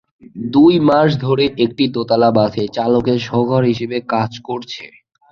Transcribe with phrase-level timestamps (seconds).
[0.53, 4.83] দুই মাস ধরে একটি দোতলা বাসে চালকের সহকারী হিসেবে কাজ করছে।